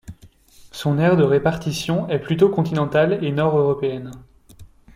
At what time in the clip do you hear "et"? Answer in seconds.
3.23-3.31